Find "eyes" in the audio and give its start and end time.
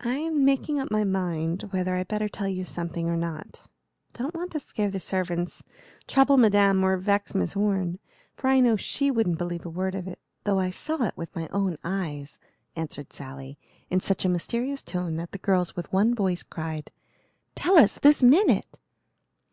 11.84-12.40